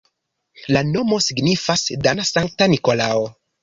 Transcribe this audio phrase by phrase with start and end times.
[0.77, 3.35] La nomo signifas dana-Sankta Nikolao.